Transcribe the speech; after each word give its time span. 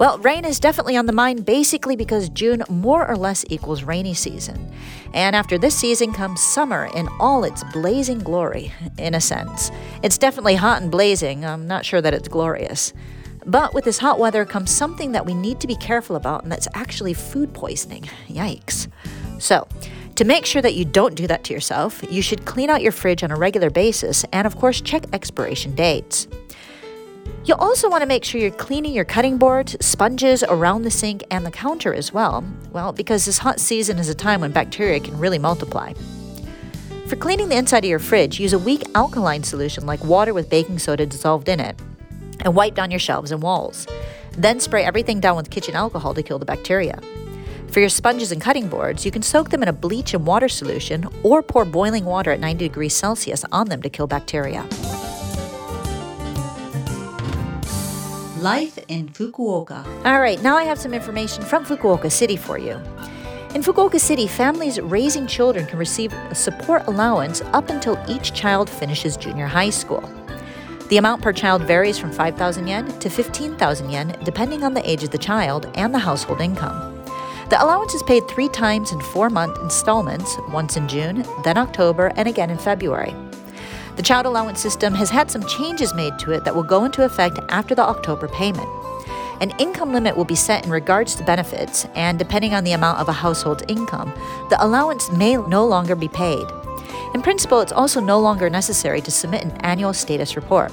Well, 0.00 0.16
rain 0.16 0.46
is 0.46 0.58
definitely 0.58 0.96
on 0.96 1.04
the 1.04 1.12
mind 1.12 1.44
basically 1.44 1.94
because 1.94 2.30
June 2.30 2.64
more 2.70 3.06
or 3.06 3.18
less 3.18 3.44
equals 3.50 3.82
rainy 3.82 4.14
season. 4.14 4.72
And 5.12 5.36
after 5.36 5.58
this 5.58 5.76
season 5.76 6.14
comes 6.14 6.42
summer 6.42 6.88
in 6.94 7.06
all 7.20 7.44
its 7.44 7.62
blazing 7.64 8.20
glory, 8.20 8.72
in 8.96 9.14
a 9.14 9.20
sense. 9.20 9.70
It's 10.02 10.16
definitely 10.16 10.54
hot 10.54 10.80
and 10.80 10.90
blazing. 10.90 11.44
I'm 11.44 11.66
not 11.66 11.84
sure 11.84 12.00
that 12.00 12.14
it's 12.14 12.28
glorious. 12.28 12.94
But 13.44 13.74
with 13.74 13.84
this 13.84 13.98
hot 13.98 14.18
weather 14.18 14.46
comes 14.46 14.70
something 14.70 15.12
that 15.12 15.26
we 15.26 15.34
need 15.34 15.60
to 15.60 15.66
be 15.66 15.76
careful 15.76 16.16
about, 16.16 16.44
and 16.44 16.50
that's 16.50 16.68
actually 16.72 17.12
food 17.12 17.52
poisoning. 17.52 18.04
Yikes. 18.26 18.88
So, 19.38 19.68
to 20.14 20.24
make 20.24 20.46
sure 20.46 20.62
that 20.62 20.76
you 20.76 20.86
don't 20.86 21.14
do 21.14 21.26
that 21.26 21.44
to 21.44 21.52
yourself, 21.52 22.02
you 22.10 22.22
should 22.22 22.46
clean 22.46 22.70
out 22.70 22.80
your 22.80 22.92
fridge 22.92 23.22
on 23.22 23.30
a 23.30 23.36
regular 23.36 23.68
basis 23.68 24.24
and, 24.32 24.46
of 24.46 24.56
course, 24.56 24.80
check 24.80 25.04
expiration 25.12 25.74
dates. 25.74 26.26
You'll 27.42 27.58
also 27.58 27.88
want 27.88 28.02
to 28.02 28.06
make 28.06 28.22
sure 28.22 28.38
you're 28.38 28.50
cleaning 28.50 28.92
your 28.92 29.06
cutting 29.06 29.38
boards, 29.38 29.74
sponges 29.84 30.42
around 30.42 30.82
the 30.82 30.90
sink, 30.90 31.24
and 31.30 31.46
the 31.46 31.50
counter 31.50 31.94
as 31.94 32.12
well. 32.12 32.44
Well, 32.70 32.92
because 32.92 33.24
this 33.24 33.38
hot 33.38 33.58
season 33.58 33.98
is 33.98 34.10
a 34.10 34.14
time 34.14 34.42
when 34.42 34.52
bacteria 34.52 35.00
can 35.00 35.18
really 35.18 35.38
multiply. 35.38 35.94
For 37.06 37.16
cleaning 37.16 37.48
the 37.48 37.56
inside 37.56 37.84
of 37.84 37.88
your 37.88 37.98
fridge, 37.98 38.38
use 38.38 38.52
a 38.52 38.58
weak 38.58 38.82
alkaline 38.94 39.42
solution 39.42 39.86
like 39.86 40.04
water 40.04 40.34
with 40.34 40.50
baking 40.50 40.78
soda 40.80 41.06
dissolved 41.06 41.48
in 41.48 41.60
it, 41.60 41.80
and 42.40 42.54
wipe 42.54 42.74
down 42.74 42.90
your 42.90 43.00
shelves 43.00 43.32
and 43.32 43.42
walls. 43.42 43.86
Then 44.32 44.60
spray 44.60 44.84
everything 44.84 45.18
down 45.18 45.36
with 45.36 45.50
kitchen 45.50 45.74
alcohol 45.74 46.12
to 46.14 46.22
kill 46.22 46.38
the 46.38 46.44
bacteria. 46.44 47.00
For 47.68 47.80
your 47.80 47.88
sponges 47.88 48.32
and 48.32 48.42
cutting 48.42 48.68
boards, 48.68 49.06
you 49.06 49.10
can 49.10 49.22
soak 49.22 49.48
them 49.48 49.62
in 49.62 49.68
a 49.68 49.72
bleach 49.72 50.12
and 50.12 50.26
water 50.26 50.48
solution 50.48 51.08
or 51.22 51.42
pour 51.42 51.64
boiling 51.64 52.04
water 52.04 52.32
at 52.32 52.40
90 52.40 52.68
degrees 52.68 52.94
Celsius 52.94 53.46
on 53.50 53.68
them 53.68 53.80
to 53.80 53.88
kill 53.88 54.06
bacteria. 54.06 54.68
Life 58.40 58.78
in 58.88 59.10
Fukuoka. 59.10 59.84
All 60.06 60.18
right, 60.18 60.42
now 60.42 60.56
I 60.56 60.64
have 60.64 60.78
some 60.78 60.94
information 60.94 61.44
from 61.44 61.66
Fukuoka 61.66 62.10
City 62.10 62.36
for 62.36 62.56
you. 62.56 62.72
In 63.54 63.62
Fukuoka 63.62 64.00
City, 64.00 64.26
families 64.26 64.80
raising 64.80 65.26
children 65.26 65.66
can 65.66 65.78
receive 65.78 66.10
a 66.14 66.34
support 66.34 66.86
allowance 66.86 67.42
up 67.52 67.68
until 67.68 68.02
each 68.08 68.32
child 68.32 68.70
finishes 68.70 69.18
junior 69.18 69.46
high 69.46 69.68
school. 69.68 70.02
The 70.88 70.96
amount 70.96 71.20
per 71.20 71.34
child 71.34 71.64
varies 71.64 71.98
from 71.98 72.12
5,000 72.12 72.66
yen 72.66 72.86
to 73.00 73.10
15,000 73.10 73.90
yen, 73.90 74.16
depending 74.24 74.64
on 74.64 74.72
the 74.72 74.90
age 74.90 75.02
of 75.02 75.10
the 75.10 75.18
child 75.18 75.70
and 75.74 75.92
the 75.92 75.98
household 75.98 76.40
income. 76.40 76.96
The 77.50 77.62
allowance 77.62 77.92
is 77.92 78.02
paid 78.04 78.26
three 78.26 78.48
times 78.48 78.90
in 78.90 79.02
four 79.02 79.28
month 79.28 79.58
installments, 79.60 80.34
once 80.50 80.78
in 80.78 80.88
June, 80.88 81.26
then 81.44 81.58
October, 81.58 82.10
and 82.16 82.26
again 82.26 82.48
in 82.48 82.56
February. 82.56 83.14
The 84.00 84.06
child 84.06 84.24
allowance 84.24 84.58
system 84.58 84.94
has 84.94 85.10
had 85.10 85.30
some 85.30 85.44
changes 85.44 85.92
made 85.92 86.18
to 86.20 86.32
it 86.32 86.44
that 86.44 86.56
will 86.56 86.62
go 86.62 86.84
into 86.84 87.04
effect 87.04 87.38
after 87.50 87.74
the 87.74 87.82
October 87.82 88.28
payment. 88.28 88.66
An 89.42 89.52
income 89.58 89.92
limit 89.92 90.16
will 90.16 90.24
be 90.24 90.34
set 90.34 90.64
in 90.64 90.70
regards 90.70 91.14
to 91.16 91.22
benefits, 91.22 91.84
and 91.94 92.18
depending 92.18 92.54
on 92.54 92.64
the 92.64 92.72
amount 92.72 92.98
of 92.98 93.10
a 93.10 93.12
household's 93.12 93.62
income, 93.68 94.10
the 94.48 94.56
allowance 94.64 95.12
may 95.12 95.36
no 95.36 95.66
longer 95.66 95.94
be 95.94 96.08
paid. 96.08 96.46
In 97.12 97.20
principle, 97.20 97.60
it's 97.60 97.72
also 97.72 98.00
no 98.00 98.18
longer 98.18 98.48
necessary 98.48 99.02
to 99.02 99.10
submit 99.10 99.44
an 99.44 99.50
annual 99.60 99.92
status 99.92 100.34
report. 100.34 100.72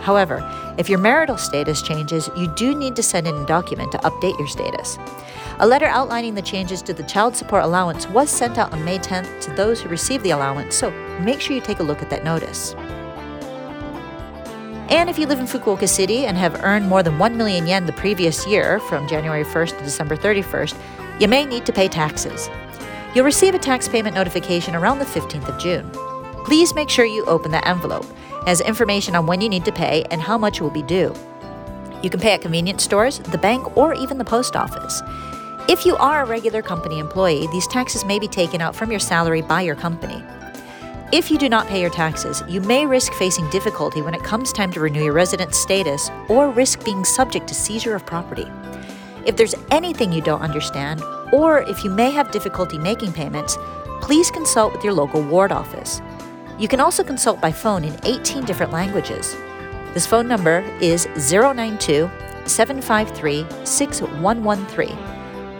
However, 0.00 0.42
if 0.78 0.88
your 0.88 0.98
marital 0.98 1.36
status 1.36 1.82
changes, 1.82 2.30
you 2.36 2.48
do 2.54 2.74
need 2.74 2.96
to 2.96 3.02
send 3.02 3.26
in 3.26 3.34
a 3.34 3.46
document 3.46 3.92
to 3.92 3.98
update 3.98 4.38
your 4.38 4.48
status. 4.48 4.98
A 5.60 5.66
letter 5.66 5.86
outlining 5.86 6.34
the 6.34 6.42
changes 6.42 6.82
to 6.82 6.94
the 6.94 7.02
child 7.02 7.34
support 7.34 7.64
allowance 7.64 8.08
was 8.08 8.30
sent 8.30 8.58
out 8.58 8.72
on 8.72 8.84
May 8.84 8.98
10th 8.98 9.40
to 9.42 9.50
those 9.52 9.80
who 9.80 9.88
received 9.88 10.22
the 10.22 10.30
allowance, 10.30 10.76
so 10.76 10.90
make 11.20 11.40
sure 11.40 11.56
you 11.56 11.60
take 11.60 11.80
a 11.80 11.82
look 11.82 12.00
at 12.00 12.10
that 12.10 12.24
notice. 12.24 12.74
And 14.90 15.10
if 15.10 15.18
you 15.18 15.26
live 15.26 15.40
in 15.40 15.46
Fukuoka 15.46 15.88
City 15.88 16.24
and 16.24 16.36
have 16.38 16.64
earned 16.64 16.88
more 16.88 17.02
than 17.02 17.18
1 17.18 17.36
million 17.36 17.66
yen 17.66 17.84
the 17.84 17.92
previous 17.92 18.46
year, 18.46 18.80
from 18.80 19.06
January 19.06 19.44
1st 19.44 19.78
to 19.78 19.84
December 19.84 20.16
31st, 20.16 20.76
you 21.20 21.28
may 21.28 21.44
need 21.44 21.66
to 21.66 21.72
pay 21.72 21.88
taxes. 21.88 22.48
You'll 23.14 23.24
receive 23.24 23.54
a 23.54 23.58
tax 23.58 23.88
payment 23.88 24.14
notification 24.14 24.74
around 24.74 24.98
the 24.98 25.04
15th 25.04 25.48
of 25.48 25.58
June. 25.58 25.90
Please 26.44 26.74
make 26.74 26.88
sure 26.88 27.04
you 27.04 27.24
open 27.26 27.50
the 27.50 27.66
envelope. 27.68 28.06
Has 28.48 28.62
information 28.62 29.14
on 29.14 29.26
when 29.26 29.42
you 29.42 29.48
need 29.50 29.66
to 29.66 29.72
pay 29.72 30.04
and 30.10 30.22
how 30.22 30.38
much 30.38 30.62
will 30.62 30.70
be 30.70 30.80
due. 30.80 31.14
You 32.02 32.08
can 32.08 32.18
pay 32.18 32.32
at 32.32 32.40
convenience 32.40 32.82
stores, 32.82 33.18
the 33.18 33.36
bank, 33.36 33.76
or 33.76 33.92
even 33.92 34.16
the 34.16 34.24
post 34.24 34.56
office. 34.56 35.02
If 35.68 35.84
you 35.84 35.98
are 35.98 36.22
a 36.22 36.24
regular 36.24 36.62
company 36.62 36.98
employee, 36.98 37.46
these 37.52 37.66
taxes 37.66 38.06
may 38.06 38.18
be 38.18 38.26
taken 38.26 38.62
out 38.62 38.74
from 38.74 38.90
your 38.90 39.00
salary 39.00 39.42
by 39.42 39.60
your 39.60 39.74
company. 39.74 40.24
If 41.12 41.30
you 41.30 41.36
do 41.36 41.50
not 41.50 41.66
pay 41.66 41.82
your 41.82 41.90
taxes, 41.90 42.42
you 42.48 42.62
may 42.62 42.86
risk 42.86 43.12
facing 43.12 43.50
difficulty 43.50 44.00
when 44.00 44.14
it 44.14 44.24
comes 44.24 44.50
time 44.50 44.72
to 44.72 44.80
renew 44.80 45.04
your 45.04 45.12
resident 45.12 45.54
status 45.54 46.10
or 46.30 46.48
risk 46.48 46.82
being 46.86 47.04
subject 47.04 47.48
to 47.48 47.54
seizure 47.54 47.94
of 47.94 48.06
property. 48.06 48.46
If 49.26 49.36
there's 49.36 49.56
anything 49.70 50.10
you 50.10 50.22
don't 50.22 50.40
understand, 50.40 51.02
or 51.34 51.64
if 51.64 51.84
you 51.84 51.90
may 51.90 52.10
have 52.12 52.30
difficulty 52.30 52.78
making 52.78 53.12
payments, 53.12 53.58
please 54.00 54.30
consult 54.30 54.72
with 54.72 54.82
your 54.82 54.94
local 54.94 55.20
ward 55.20 55.52
office. 55.52 56.00
You 56.58 56.66
can 56.66 56.80
also 56.80 57.04
consult 57.04 57.40
by 57.40 57.52
phone 57.52 57.84
in 57.84 57.96
18 58.04 58.44
different 58.44 58.72
languages. 58.72 59.36
This 59.94 60.06
phone 60.06 60.26
number 60.26 60.60
is 60.80 61.06
092 61.30 62.10
753 62.46 63.46
6113. 63.64 64.98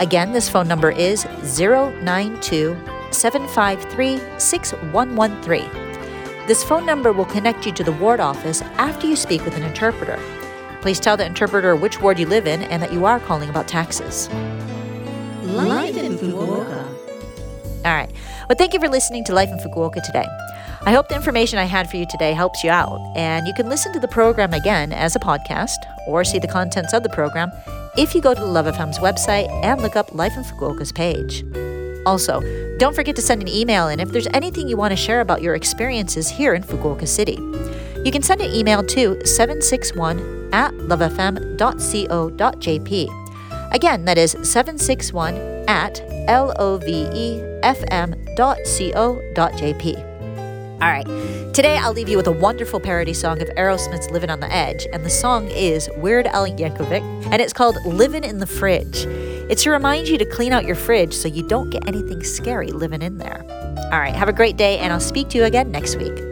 Again, 0.00 0.32
this 0.32 0.48
phone 0.48 0.66
number 0.66 0.90
is 0.90 1.24
092 1.56 2.76
753 3.10 4.20
6113. 4.38 5.70
This 6.48 6.64
phone 6.64 6.84
number 6.84 7.12
will 7.12 7.26
connect 7.26 7.64
you 7.64 7.72
to 7.72 7.84
the 7.84 7.92
ward 7.92 8.18
office 8.18 8.62
after 8.62 9.06
you 9.06 9.14
speak 9.14 9.44
with 9.44 9.56
an 9.56 9.62
interpreter. 9.62 10.18
Please 10.80 10.98
tell 10.98 11.16
the 11.16 11.26
interpreter 11.26 11.76
which 11.76 12.00
ward 12.00 12.18
you 12.18 12.26
live 12.26 12.46
in 12.46 12.62
and 12.64 12.82
that 12.82 12.92
you 12.92 13.04
are 13.04 13.20
calling 13.20 13.50
about 13.50 13.68
taxes. 13.68 14.28
Life 15.42 15.96
in 15.96 16.16
Fukuoka. 16.16 16.86
All 17.84 17.94
right. 17.94 18.10
Well, 18.48 18.56
thank 18.56 18.74
you 18.74 18.80
for 18.80 18.88
listening 18.88 19.24
to 19.24 19.32
Life 19.34 19.50
in 19.50 19.58
Fukuoka 19.58 20.02
today. 20.02 20.26
I 20.82 20.92
hope 20.92 21.08
the 21.08 21.16
information 21.16 21.58
I 21.58 21.64
had 21.64 21.90
for 21.90 21.96
you 21.96 22.06
today 22.06 22.32
helps 22.32 22.62
you 22.62 22.70
out, 22.70 23.00
and 23.16 23.46
you 23.46 23.54
can 23.54 23.68
listen 23.68 23.92
to 23.92 24.00
the 24.00 24.08
program 24.08 24.54
again 24.54 24.92
as 24.92 25.16
a 25.16 25.20
podcast 25.20 25.76
or 26.06 26.24
see 26.24 26.38
the 26.38 26.46
contents 26.48 26.92
of 26.92 27.02
the 27.02 27.08
program 27.08 27.50
if 27.96 28.14
you 28.14 28.20
go 28.20 28.32
to 28.32 28.40
the 28.40 28.46
Love 28.46 28.66
FM's 28.66 28.98
website 28.98 29.48
and 29.64 29.82
look 29.82 29.96
up 29.96 30.14
Life 30.14 30.36
in 30.36 30.44
Fukuoka's 30.44 30.92
page. 30.92 31.44
Also, 32.06 32.40
don't 32.78 32.94
forget 32.94 33.16
to 33.16 33.22
send 33.22 33.42
an 33.42 33.48
email 33.48 33.88
in 33.88 33.98
if 34.00 34.10
there's 34.10 34.28
anything 34.32 34.68
you 34.68 34.76
want 34.76 34.92
to 34.92 34.96
share 34.96 35.20
about 35.20 35.42
your 35.42 35.56
experiences 35.56 36.28
here 36.28 36.54
in 36.54 36.62
Fukuoka 36.62 37.08
City. 37.08 37.38
You 38.04 38.12
can 38.12 38.22
send 38.22 38.40
an 38.40 38.54
email 38.54 38.84
to 38.84 39.26
761 39.26 40.50
at 40.52 40.72
lovefm.co.jp. 40.74 41.34
Again, 43.72 44.04
that 44.04 44.16
is 44.16 44.30
761 44.42 45.34
at 45.68 45.96
lovefm.co.jp. 46.28 47.38
All 50.80 50.88
right. 50.88 51.06
Today, 51.52 51.76
I'll 51.76 51.92
leave 51.92 52.08
you 52.08 52.16
with 52.16 52.28
a 52.28 52.32
wonderful 52.32 52.78
parody 52.78 53.12
song 53.12 53.42
of 53.42 53.48
Aerosmith's 53.56 54.10
Living 54.10 54.30
on 54.30 54.38
the 54.38 54.52
Edge, 54.52 54.86
and 54.92 55.04
the 55.04 55.10
song 55.10 55.48
is 55.48 55.90
Weird 55.96 56.28
Al 56.28 56.46
Yankovic, 56.46 57.02
and 57.32 57.42
it's 57.42 57.52
called 57.52 57.84
Living 57.84 58.22
in 58.22 58.38
the 58.38 58.46
Fridge. 58.46 59.04
It's 59.50 59.64
to 59.64 59.70
remind 59.70 60.06
you 60.06 60.18
to 60.18 60.24
clean 60.24 60.52
out 60.52 60.66
your 60.66 60.76
fridge 60.76 61.14
so 61.14 61.26
you 61.26 61.42
don't 61.48 61.70
get 61.70 61.88
anything 61.88 62.22
scary 62.22 62.68
living 62.68 63.02
in 63.02 63.18
there. 63.18 63.44
All 63.92 63.98
right. 63.98 64.14
Have 64.14 64.28
a 64.28 64.32
great 64.32 64.56
day, 64.56 64.78
and 64.78 64.92
I'll 64.92 65.00
speak 65.00 65.30
to 65.30 65.38
you 65.38 65.44
again 65.44 65.72
next 65.72 65.96
week. 65.96 66.27